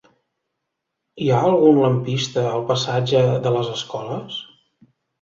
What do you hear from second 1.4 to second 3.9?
algun lampista al passatge de les